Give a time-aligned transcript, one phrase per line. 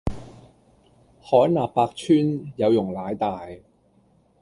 [1.21, 3.45] 海納百川，有容乃大